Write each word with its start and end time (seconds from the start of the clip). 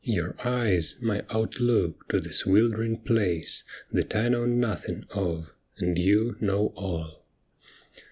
Your 0.03 0.35
eyes 0.43 0.95
my 0.99 1.23
outlook 1.29 2.07
to 2.09 2.19
this 2.19 2.43
wild'ring 2.43 2.97
place 3.03 3.63
That 3.91 4.15
I 4.15 4.29
know 4.29 4.47
nothing 4.47 5.05
of, 5.11 5.53
and 5.77 5.95
you 5.95 6.37
know 6.41 6.73
all.' 6.75 7.23